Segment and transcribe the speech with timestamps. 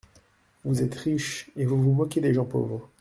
[0.65, 2.89] Vous êtes riche, et vous vous moquez des gens pauvres!